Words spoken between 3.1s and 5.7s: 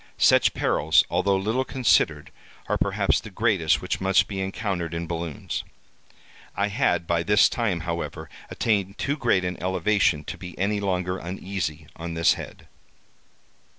the greatest which must be encountered in balloons.